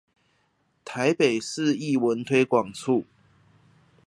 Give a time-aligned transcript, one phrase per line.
[0.83, 3.05] 臺北市藝文推廣處